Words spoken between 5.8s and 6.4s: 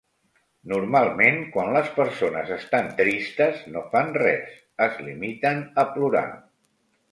a plorar.